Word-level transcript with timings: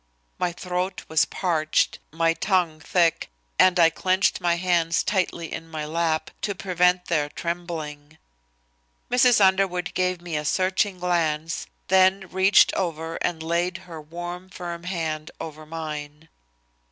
My 0.39 0.51
throat 0.51 1.03
was 1.09 1.25
parched, 1.25 1.99
my 2.11 2.33
tongue 2.33 2.79
thick, 2.79 3.29
and 3.59 3.79
I 3.79 3.91
clenched 3.91 4.41
my 4.41 4.55
hands 4.55 5.03
tightly 5.03 5.53
in 5.53 5.69
my 5.69 5.85
lap 5.85 6.31
to 6.41 6.55
prevent 6.55 7.05
their 7.05 7.29
trembling. 7.29 8.17
Mrs. 9.11 9.39
Underwood 9.39 9.91
gave 9.93 10.19
me 10.19 10.35
a 10.35 10.43
searching 10.43 10.97
glance, 10.97 11.67
then 11.87 12.27
reached 12.31 12.73
over 12.73 13.17
and 13.17 13.43
laid 13.43 13.77
her 13.85 14.01
warm, 14.01 14.49
firm 14.49 14.85
hand 14.85 15.29
over 15.39 15.67
mine. 15.67 16.29